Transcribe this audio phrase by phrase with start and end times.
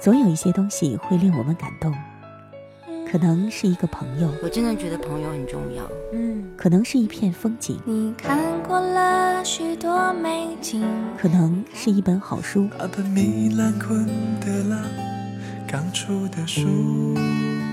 [0.00, 1.92] 总有一些东西会令我们感动，
[3.10, 5.82] 可能是一个朋友，我真的觉得朋友很重要。
[6.12, 10.86] 嗯，可能是一片风景，你看过了许多美景，
[11.20, 12.68] 可能是一本好书，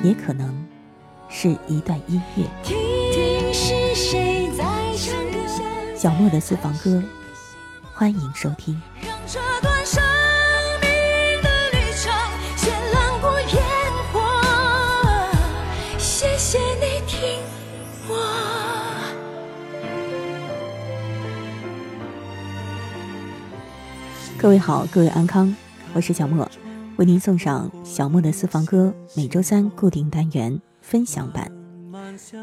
[0.04, 0.66] 也可能
[1.30, 2.44] 是一段音乐。
[5.96, 7.04] 小莫的私房歌，
[7.94, 8.82] 欢迎收听。
[24.38, 25.56] 各位好，各位安康，
[25.94, 26.48] 我是小莫，
[26.98, 31.50] 为您送上小莫的私房歌，每周三固定单元分享版。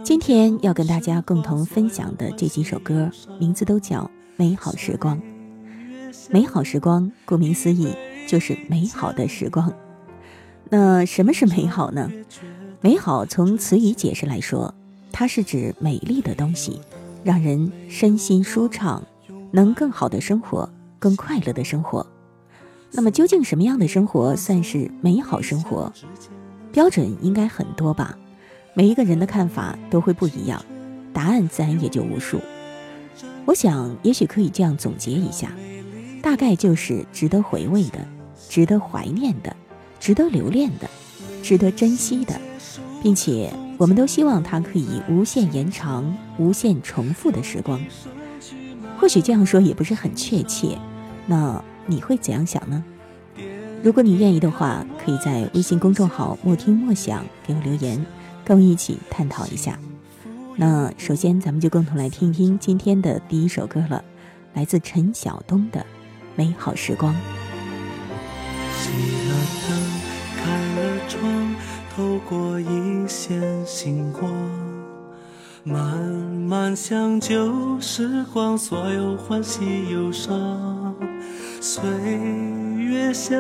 [0.03, 4.05] 今天要跟大家共同分享的这几首歌，名字都叫
[4.37, 5.17] 《美好时光》。
[6.31, 7.95] 美好时光，顾名思义，
[8.27, 9.73] 就是美好的时光。
[10.71, 12.11] 那什么是美好呢？
[12.81, 14.75] 美好从词语解释来说，
[15.13, 16.81] 它是指美丽的东西，
[17.23, 19.03] 让人身心舒畅，
[19.53, 20.69] 能更好的生活。
[21.03, 22.07] 更快乐的生活，
[22.93, 25.93] 那么究竟什么样的生活算是美好生活？
[26.71, 28.17] 标准应该很多吧？
[28.73, 30.65] 每一个人的看法都会不一样，
[31.13, 32.41] 答案自然也就无数。
[33.45, 35.51] 我想，也许可以这样总结一下，
[36.23, 37.99] 大概就是值得回味的、
[38.49, 39.57] 值得怀念的、
[39.99, 40.89] 值得留恋的、
[41.43, 42.41] 值得珍惜的，
[43.03, 47.81] 并且我们都希望它可以无限延长、无限重复的时光。
[49.01, 50.79] 或许这样说也不是很确切。
[51.27, 52.83] 那你会怎样想呢？
[53.83, 58.05] 如果你愿意的话，可以在微信公众号“莫听莫想”给我留言，
[58.45, 59.77] 跟我一起探讨一下。
[60.57, 64.05] 那首先，咱们就共同来听一听今天的第一首歌了，
[64.55, 65.81] 来自陈晓东的
[66.37, 67.13] 《美好时光》。
[68.77, 68.89] 熄
[69.29, 69.35] 了
[69.69, 69.81] 灯，
[70.37, 70.45] 开
[70.77, 71.55] 了窗，
[71.97, 74.31] 透过一线星光，
[75.65, 80.82] 慢慢想旧时光，所有欢喜忧伤。
[81.65, 81.81] 岁
[82.77, 83.39] 月像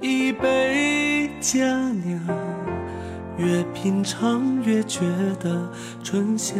[0.00, 1.58] 一杯佳
[2.02, 2.18] 酿，
[3.36, 5.00] 越品尝越觉
[5.38, 5.70] 得
[6.02, 6.56] 醇香。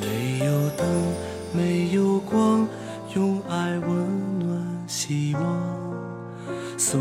[0.00, 0.86] 没有灯，
[1.52, 2.66] 没有光，
[3.14, 5.42] 用爱温暖希望。
[6.78, 6.98] 送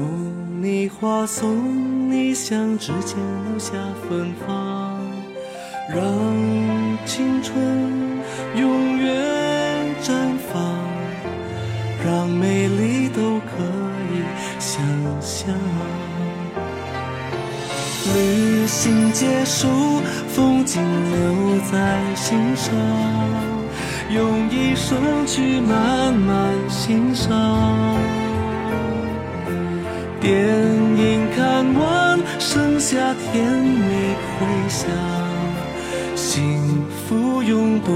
[0.61, 3.17] 你花，送你香，指尖
[3.49, 3.71] 留下
[4.09, 4.99] 芬芳，
[5.87, 6.03] 让
[7.05, 7.57] 青春
[8.53, 9.56] 永远。
[12.07, 13.61] 让美丽都可
[14.13, 14.23] 以
[14.59, 14.81] 想
[15.19, 15.53] 象。
[18.15, 19.67] 旅行结束，
[20.29, 22.73] 风景留在心上，
[24.09, 24.97] 用一生
[25.27, 27.29] 去慢慢欣赏。
[30.21, 32.95] 电影看完，剩下
[33.33, 34.89] 甜蜜回响，
[36.15, 37.91] 幸福永不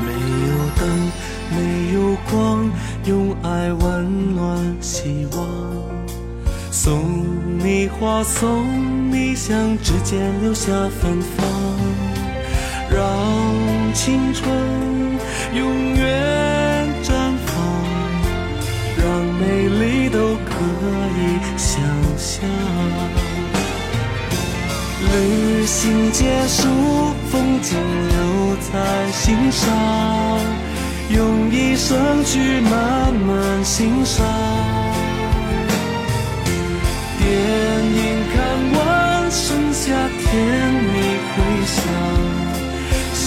[0.00, 0.08] 没
[0.48, 0.82] 有灯，
[1.50, 2.70] 没有光，
[3.04, 5.46] 用爱温暖希望。
[6.70, 7.26] 送
[7.58, 11.46] 你花，送你香，指尖留下芬芳。
[12.90, 14.48] 让青春
[15.54, 17.12] 永远绽
[17.46, 17.54] 放，
[18.96, 19.06] 让
[19.38, 20.50] 美丽都可
[21.16, 21.80] 以想
[22.16, 22.48] 象。
[25.12, 26.68] 旅行结束，
[27.30, 27.76] 风景
[28.08, 28.56] 留。
[28.72, 29.68] 在心上，
[31.10, 34.24] 用一生去慢慢欣赏。
[37.18, 38.00] 电影
[38.32, 38.36] 看
[38.78, 40.28] 完，剩下甜
[40.82, 40.94] 蜜
[41.26, 41.36] 回
[41.66, 41.76] 响，
[43.12, 43.22] 幸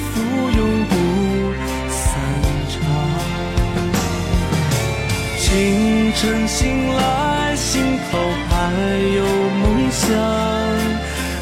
[0.00, 0.10] 福
[0.56, 0.92] 永不
[1.90, 2.00] 散
[2.70, 2.78] 场。
[5.38, 5.46] 清
[6.14, 8.18] 晨醒来，心头
[8.48, 8.54] 还
[9.14, 9.20] 有
[9.60, 10.08] 梦想，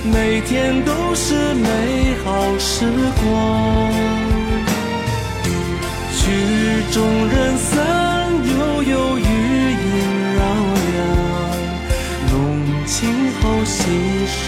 [0.04, 2.86] 每天都是美好时
[3.22, 3.92] 光。
[6.16, 6.20] 曲
[6.92, 7.76] 终人散，
[8.44, 9.86] 悠悠余音
[10.36, 10.40] 绕
[10.92, 10.96] 梁。
[12.90, 12.96] 今
[13.40, 13.82] 后细
[14.26, 14.40] 水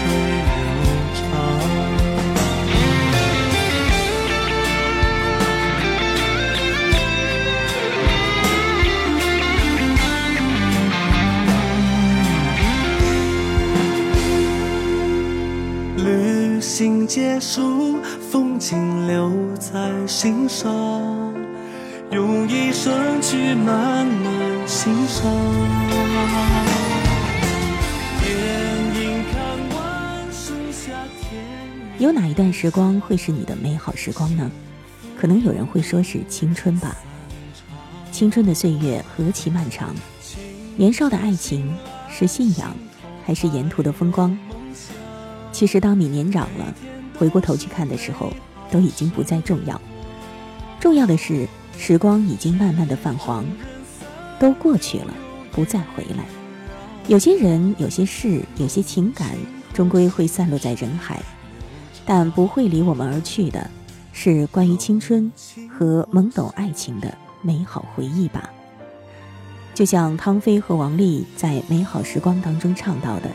[16.73, 17.97] 行结束，
[18.31, 20.71] 风景留在心上。
[22.11, 25.29] 用一生去慢慢欣赏。
[31.99, 34.49] 有哪一段时光会是你的美好时光呢？
[35.19, 36.95] 可能有人会说是青春吧。
[38.13, 39.93] 青春的岁月何其漫长。
[40.77, 41.69] 年少的爱情
[42.09, 42.73] 是信仰，
[43.25, 44.37] 还是沿途的风光？
[45.61, 46.73] 其实，当你年长了，
[47.19, 48.33] 回过头去看的时候，
[48.71, 49.79] 都已经不再重要。
[50.79, 51.47] 重要的是，
[51.77, 53.45] 时光已经慢慢的泛黄，
[54.39, 55.13] 都过去了，
[55.51, 56.25] 不再回来。
[57.05, 59.37] 有些人、有些事、有些情感，
[59.71, 61.21] 终归会散落在人海，
[62.07, 63.69] 但不会离我们而去的，
[64.11, 65.31] 是关于青春
[65.69, 68.49] 和懵懂爱情的美好回忆吧。
[69.75, 73.29] 就像汤飞和王丽在《美好时光》当中唱到的。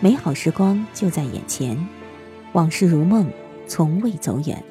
[0.00, 1.88] 美好时光就在眼前，
[2.52, 3.26] 往事如梦，
[3.66, 4.62] 从未走远。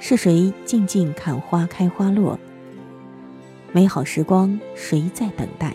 [0.00, 2.38] 是谁静静看花开花落？
[3.72, 5.74] 美好时光，谁在等待？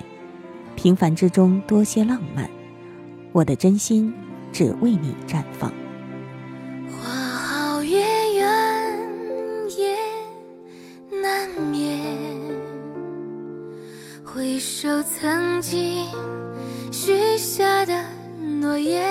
[0.75, 2.49] 平凡之中多些浪漫，
[3.31, 4.13] 我的真心
[4.51, 5.73] 只为你绽放。
[6.91, 7.97] 花好月
[8.35, 9.97] 圆夜
[11.21, 11.99] 难眠，
[14.23, 16.05] 回首曾经
[16.91, 17.78] 许下。
[18.69, 19.01] 诺言，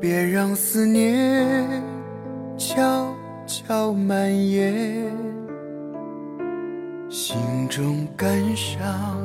[0.00, 1.80] 别让思念
[2.58, 3.14] 悄
[3.46, 5.12] 悄蔓延，
[7.08, 7.36] 心
[7.68, 9.20] 中感伤，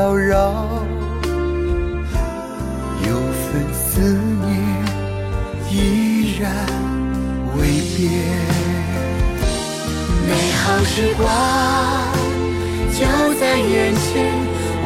[0.00, 0.54] 扰扰，
[3.06, 4.48] 有份思念
[5.68, 6.50] 依然
[7.54, 7.60] 未
[7.94, 8.00] 变。
[10.26, 11.28] 美好时光
[12.94, 12.98] 就
[13.38, 14.32] 在眼前，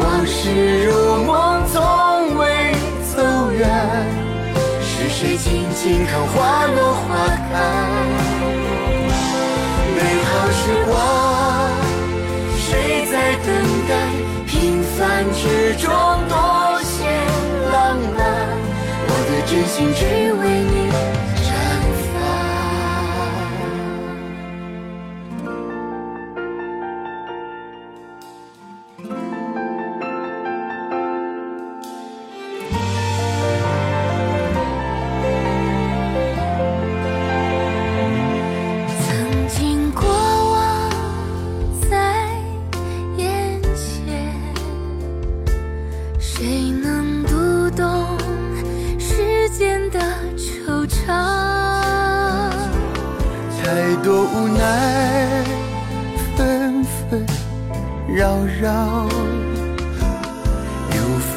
[0.01, 0.91] 往事如
[1.25, 2.75] 梦从未
[3.15, 3.23] 走
[3.53, 3.63] 远。
[4.83, 7.07] 是谁静静看花落花
[7.53, 7.55] 开？
[19.55, 20.84] 真心只为你。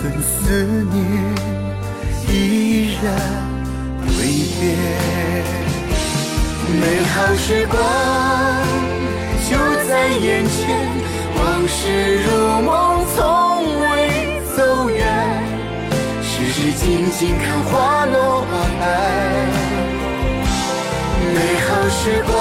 [0.02, 0.64] 份思
[0.94, 0.96] 念
[2.30, 3.06] 依然
[4.18, 4.20] 未
[4.60, 4.64] 变
[6.80, 6.84] 美
[7.14, 7.76] 好时光
[9.50, 9.52] 就
[9.88, 10.56] 在眼前
[11.36, 11.80] 往事
[12.24, 12.28] 如
[12.62, 12.68] 梦
[13.16, 13.18] 从
[13.80, 13.86] 未
[14.56, 14.58] 走
[14.90, 14.98] 远。
[16.22, 18.48] 只是静静看花落花
[18.80, 18.82] 开
[21.34, 21.36] 美
[21.66, 22.32] 好时光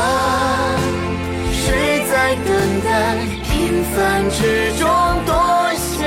[1.53, 1.65] 谁
[2.11, 2.47] 在等
[2.85, 2.87] 待？
[3.43, 3.97] 平凡
[4.31, 4.39] 之
[4.79, 4.85] 中
[5.25, 5.31] 多
[5.75, 6.05] 些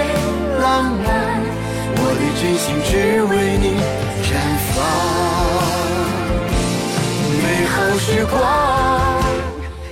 [0.61, 0.67] 浪
[1.03, 1.28] 漫。
[2.19, 2.91] 我的真心只
[3.23, 3.79] 为你
[4.27, 4.27] 绽
[4.75, 4.75] 放。
[7.41, 8.35] 美好时光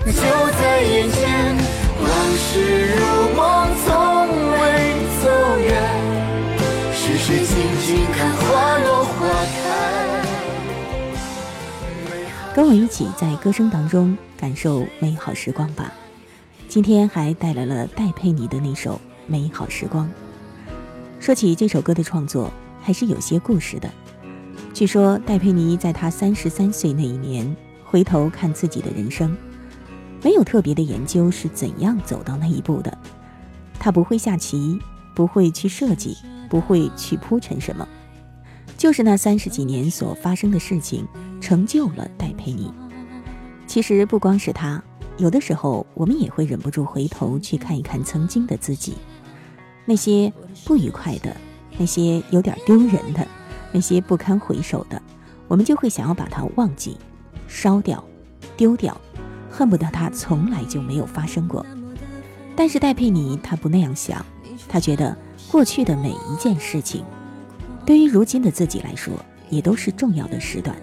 [0.08, 0.20] 就
[0.60, 1.56] 在眼前，
[2.02, 2.06] 往
[2.36, 2.52] 事
[2.98, 3.00] 如
[3.34, 3.40] 梦，
[3.86, 3.88] 从
[4.60, 4.62] 未
[5.24, 5.24] 走
[5.58, 5.72] 远。
[6.94, 7.56] 是谁静
[7.86, 9.16] 静看花落花
[9.56, 9.64] 开？
[12.54, 15.94] 跟我一起在歌声当中感受美好时光吧。
[16.68, 18.96] 今天还带来了戴佩妮的那首
[19.28, 20.06] 《美好时光》。
[21.20, 23.90] 说起这首歌的创作，还是有些故事的。
[24.74, 29.36] 据说戴佩妮在她三十三岁那一年，回头看自己的人生，
[30.24, 32.96] 没有特别的研究是怎样走到那一步的。
[33.80, 34.80] 她不会下棋，
[35.16, 36.16] 不会去设计，
[36.50, 37.88] 不会去铺陈什么。
[38.78, 41.06] 就是那三十几年所发生的事情，
[41.42, 42.72] 成就了戴佩妮。
[43.66, 44.82] 其实不光是她，
[45.18, 48.94] 有的时候我们也会忍不住回头去看一看曾经的自己，
[49.88, 50.32] 那些
[50.66, 51.36] 不愉快的，
[51.80, 53.26] 那些有点丢人的，
[53.72, 55.02] 那些不堪回首的，
[55.48, 56.98] 我们就会想要把它忘记、
[57.48, 58.04] 烧掉、
[58.58, 59.00] 丢掉，
[59.50, 61.66] 恨不得它从来就没有发生过。
[62.54, 64.26] 但是戴佩妮她不那样想，
[64.68, 65.18] 她觉得
[65.50, 67.06] 过去的每一件事情。
[67.86, 69.14] 对于如今的自己来说，
[69.50, 70.76] 也都是重要的时段。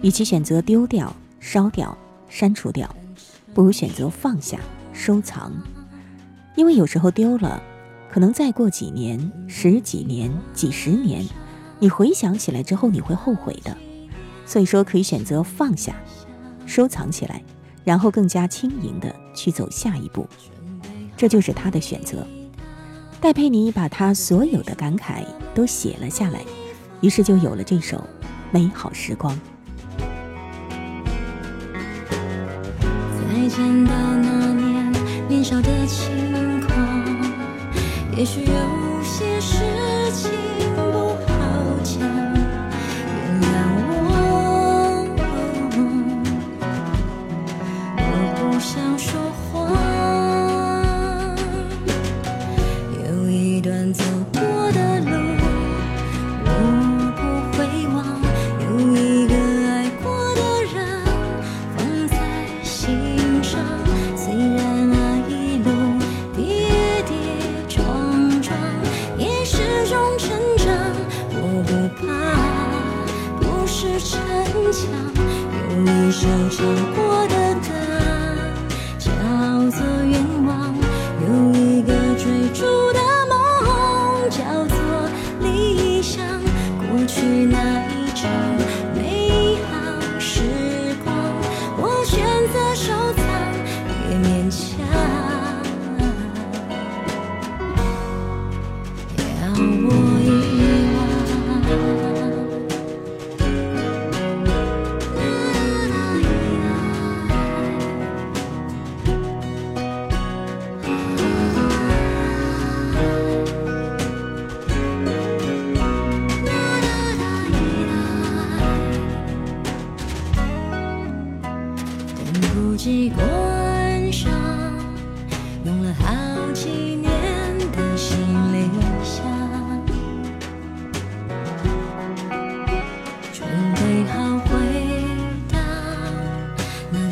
[0.00, 2.88] 与其选择丢掉、烧掉、删除掉，
[3.52, 4.60] 不如选择放下、
[4.92, 5.52] 收藏，
[6.54, 7.60] 因为有时候丢了，
[8.18, 11.24] 可能再过几年、十几年、几十年，
[11.78, 13.76] 你回想起来之后你会后悔的。
[14.44, 15.94] 所以说，可以选择放下，
[16.66, 17.40] 收藏起来，
[17.84, 20.26] 然后更加轻盈的去走下一步。
[21.16, 22.26] 这就是他的选择。
[23.20, 26.40] 戴佩妮把他所有的感慨都写了下来，
[27.00, 27.98] 于是就有了这首
[28.50, 29.32] 《美好时光》。
[33.14, 34.92] 再见到那年
[35.28, 36.27] 年少的情，
[38.18, 38.52] 也许有
[39.04, 39.54] 些事
[40.12, 40.28] 情
[40.74, 41.24] 不好
[41.84, 42.00] 讲，
[43.14, 43.46] 原谅
[43.86, 45.06] 我，
[47.96, 48.02] 我
[48.34, 49.46] 不想说谎。
[53.06, 54.40] 有一段走过
[54.72, 54.77] 的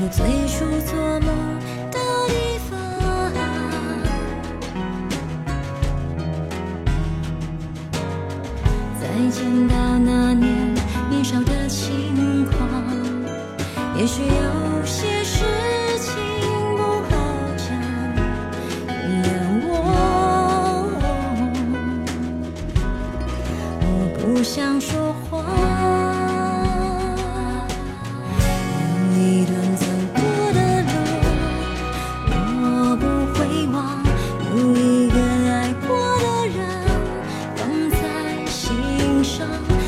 [0.09, 1.46] 最初做梦。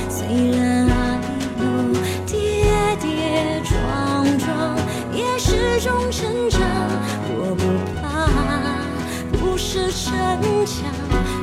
[0.08, 1.26] 虽然那一
[1.60, 1.64] 路
[2.26, 2.36] 跌
[3.00, 4.46] 跌撞撞，
[5.12, 6.60] 也是种成长。
[7.30, 7.62] 我不
[8.00, 8.06] 怕，
[9.38, 10.10] 不是逞
[10.66, 10.76] 强。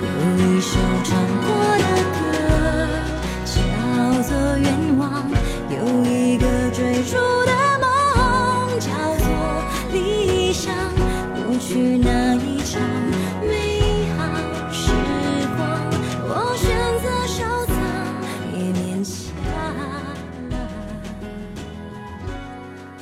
[0.02, 0.06] 有
[0.46, 0.78] 一首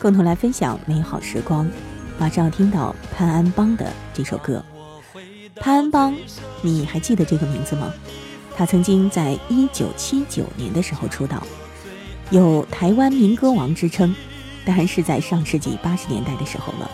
[0.03, 1.65] 共同来分享美好时光。
[2.19, 4.61] 马上要听到潘安邦的这首歌。
[5.55, 6.13] 潘安邦，
[6.61, 7.89] 你还记得这个名字吗？
[8.53, 11.41] 他曾经在一九七九年的时候出道，
[12.31, 14.13] 有台湾民歌王之称，
[14.65, 16.91] 当然是在上世纪八十年代的时候了。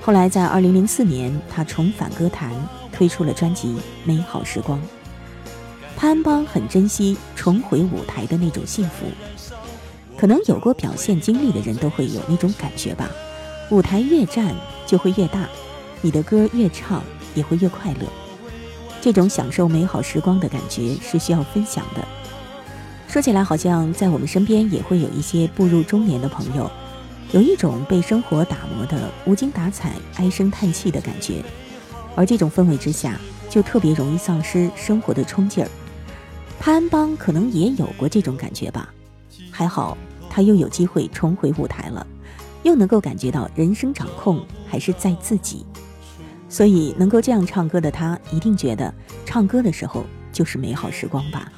[0.00, 2.50] 后来在二零零四年，他重返歌坛，
[2.90, 3.68] 推出了专辑
[4.04, 4.78] 《美好时光》。
[5.98, 9.04] 潘安邦很珍惜重回舞台的那种幸福，
[10.22, 13.10] 可能有过表现经历的人都会有那种感觉吧。
[13.72, 14.54] 舞台越站
[14.86, 15.48] 就会越大，
[16.00, 17.02] 你的歌越唱
[17.34, 18.06] 也会越快乐。
[19.00, 22.06] 这种享受美好时光的感觉是需要分享的。
[23.08, 26.70] 说起来，好像在我们身边也会有一些步入中年的朋友，
[27.32, 31.42] 有一种被生活打磨的无精打采、唉声叹气的感觉，
[32.14, 33.18] 而这种氛围之下，
[33.50, 35.70] 就特别容易丧失生活的冲劲儿。
[36.60, 38.88] 潘邦可能也有过这种感觉吧，
[39.50, 39.98] 还好
[40.32, 42.06] 他又有机会重回舞台了。
[42.62, 45.66] 又能够感觉到人生掌控还是在自己，
[46.48, 48.94] 所以能够这样唱歌的他，一定觉得
[49.26, 51.52] 唱歌的时候就是美好时光吧。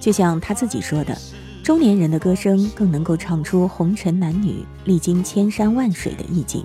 [0.00, 1.16] 就像他自己说的，
[1.64, 6.62] 中年人的歌声更能够唱出红尘男女历经千山万水的意境，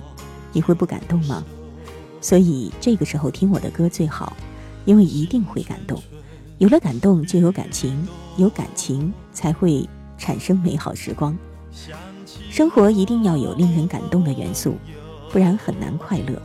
[0.52, 1.42] 你会不感动吗？
[2.20, 4.36] 所以这个时候听我的歌最好，
[4.84, 5.98] 因为一定会感动。
[6.58, 11.36] 有了感动就有感情，有感情才会产生美好时光。
[12.50, 14.76] 生活一定要有令人感动的元素，
[15.30, 16.40] 不然很难快乐。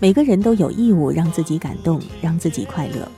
[0.00, 3.08] 每个人都有义务让自己感动，让自己快乐。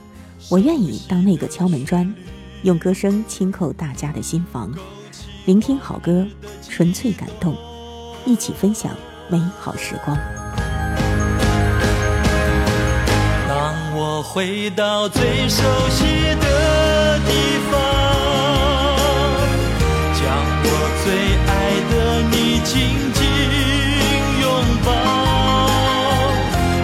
[0.49, 2.15] 我愿意当那个敲门砖，
[2.63, 4.73] 用歌声轻叩大家的心房，
[5.47, 6.27] 聆听好歌，
[6.69, 7.57] 纯粹感动，
[8.25, 8.95] 一起分享
[9.29, 10.17] 美好时光。
[13.49, 16.05] 当我回到最熟悉
[16.41, 17.86] 的地方，
[21.07, 21.51] 最爱
[21.89, 21.95] 的
[22.33, 22.75] 你紧
[23.15, 23.21] 紧
[24.41, 24.45] 拥
[24.85, 24.91] 抱，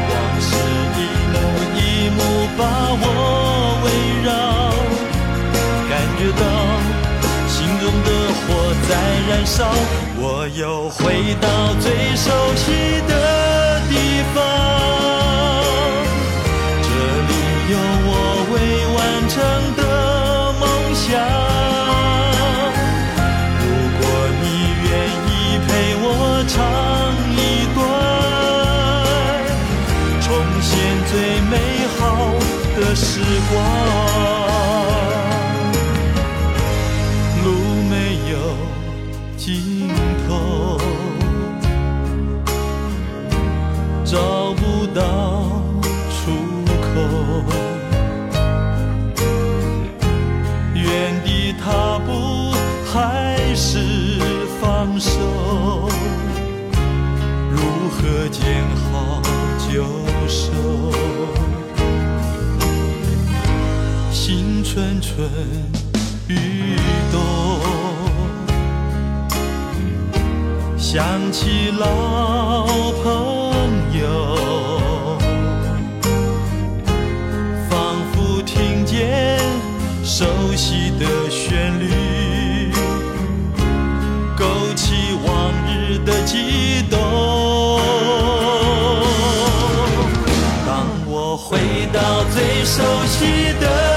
[0.09, 0.11] 往
[0.41, 0.47] 事
[0.95, 0.99] 一
[1.33, 1.35] 幕
[1.75, 1.79] 一
[2.15, 2.19] 幕
[2.57, 2.61] 把
[3.03, 3.05] 我
[3.83, 3.87] 围
[4.23, 4.31] 绕，
[5.91, 6.43] 感觉到
[7.49, 8.47] 心中的火
[8.89, 8.91] 在
[9.29, 9.59] 燃烧，
[10.17, 10.23] 我
[10.55, 11.01] 又回
[11.41, 12.65] 到最熟悉
[13.09, 13.13] 的
[13.91, 13.93] 地
[14.33, 15.02] 方。
[32.95, 33.21] 时
[33.53, 33.65] 光。
[37.45, 37.47] 路
[37.89, 37.95] 没
[38.31, 38.35] 有
[39.37, 39.89] 尽
[40.29, 40.31] 头。
[44.05, 44.19] 找
[44.55, 45.01] 不到
[46.11, 46.21] 出
[46.83, 46.95] 口，
[50.75, 50.85] 原
[51.25, 52.11] 地踏步
[52.93, 53.79] 还是
[54.61, 55.89] 放手？
[57.51, 57.57] 如
[57.91, 59.23] 何见好
[59.67, 59.73] 就
[60.29, 60.53] 收？
[64.73, 65.29] 蠢蠢
[66.29, 66.77] 欲
[67.13, 67.21] 动。
[70.79, 72.65] 想起老
[73.03, 73.13] 朋
[74.01, 75.19] 友，
[77.69, 79.39] 仿佛听见
[80.03, 80.25] 熟
[80.57, 82.73] 悉的旋律，
[84.35, 84.95] 勾起
[85.27, 86.99] 往日的悸动。
[90.65, 91.59] 当我回
[91.93, 93.92] 到最熟悉的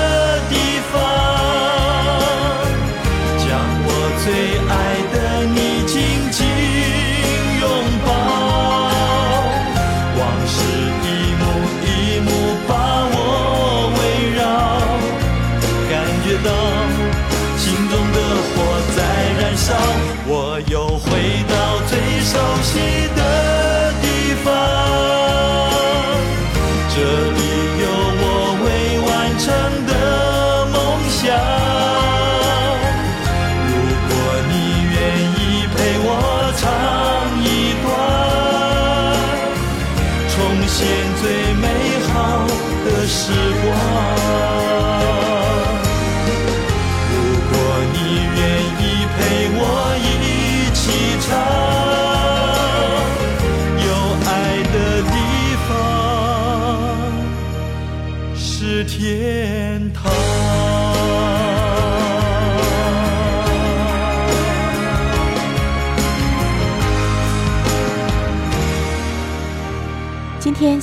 [22.76, 23.15] 熟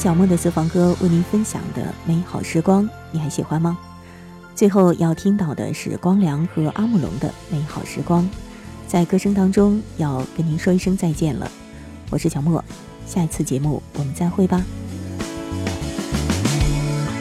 [0.03, 3.79] 小莫的私房歌为您分享的美好时光，你还喜欢吗？
[4.53, 8.25] 最后要听到的是光良和阿姆龙的《美好时光》，
[8.89, 11.49] 在歌声当中要跟您说一声再见了。
[12.11, 12.65] 我是小莫，
[13.07, 14.61] 下一次节目我们再会吧。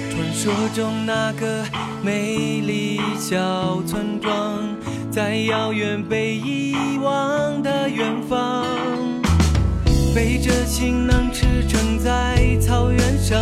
[0.09, 1.63] 传说中那个
[2.03, 4.57] 美丽小村庄，
[5.11, 8.65] 在遥远被遗忘的远方，
[10.13, 13.39] 背着行囊驰骋在草原上，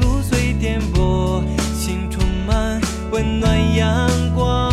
[0.00, 1.42] 路虽颠簸，
[1.74, 2.78] 心充满
[3.10, 4.70] 温暖阳光。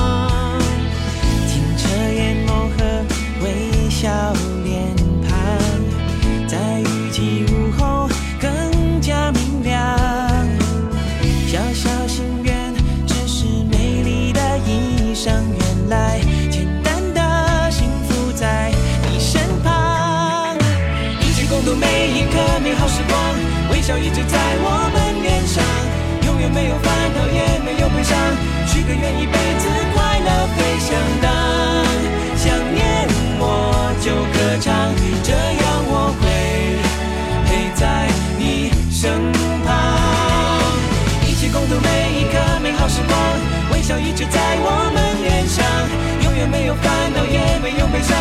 [1.48, 3.06] 清澈眼眸和
[3.42, 4.34] 微笑
[29.14, 30.88] 一辈子快乐飞翔
[31.22, 31.26] 当。
[32.36, 33.08] 想念
[33.40, 34.94] 我就歌唱，
[35.24, 36.24] 这样我会
[37.46, 39.32] 陪在你身
[39.66, 39.68] 旁。
[41.26, 41.88] 一起共度每
[42.20, 43.18] 一刻美好时光，
[43.74, 45.64] 微笑一直在我们脸上，
[46.24, 48.18] 永远没有烦恼，也没有悲伤，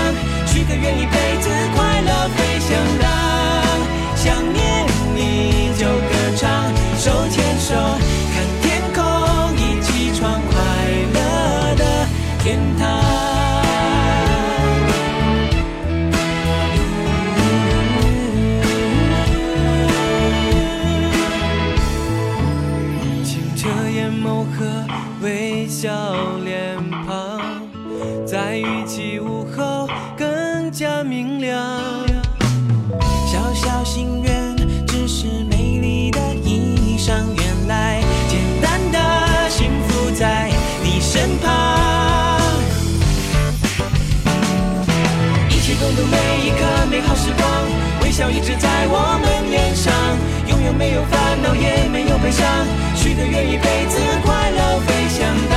[52.27, 55.55] 也没有悲伤，许个愿一辈子快乐飞翔当。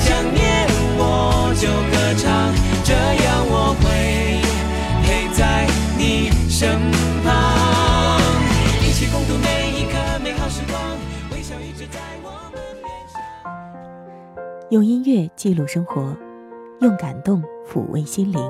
[0.00, 2.52] 想念我就歌唱，
[2.84, 3.84] 这样我会
[5.02, 5.66] 陪在
[5.96, 6.78] 你身
[7.24, 8.20] 旁。
[8.82, 10.78] 一起共度每一刻美好时光，
[11.32, 13.20] 微笑一直在我们脸上。
[14.70, 16.14] 用音乐记录生活，
[16.80, 18.40] 用感动抚慰心灵。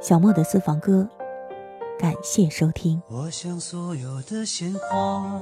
[0.00, 1.08] 小莫的私房歌，
[1.98, 3.00] 感谢收听。
[3.08, 5.40] 我想所有的鲜花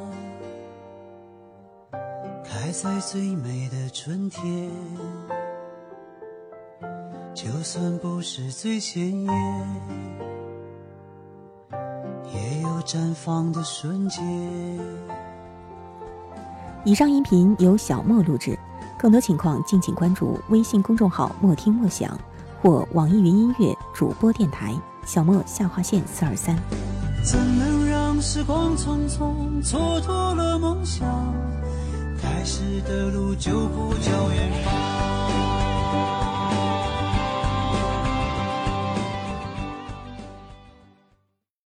[2.44, 4.70] 开在最美的春天，
[7.34, 9.68] 就算不是最鲜艳，
[12.32, 14.24] 也有绽放的瞬间。
[16.84, 18.56] 以上音频由小莫录制，
[18.96, 22.16] 更多情况敬请关注微信公众号“莫听莫想”
[22.62, 24.72] 或网易云音乐主播电台
[25.06, 26.56] 小莫下划线四二三。
[27.22, 31.06] 怎能让时光匆匆蹉跎了梦想？
[32.20, 34.83] 开始的路就不叫远方。